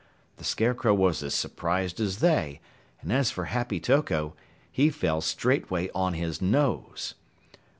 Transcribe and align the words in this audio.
The 0.37 0.43
Scarecrow 0.43 0.95
was 0.95 1.21
as 1.21 1.35
surprised 1.35 1.99
as 1.99 2.21
they, 2.21 2.59
and 3.03 3.13
as 3.13 3.29
for 3.29 3.45
Happy 3.45 3.79
Toko, 3.79 4.35
he 4.71 4.89
fell 4.89 5.21
straightway 5.21 5.91
on 5.93 6.15
his 6.15 6.41
nose! 6.41 7.13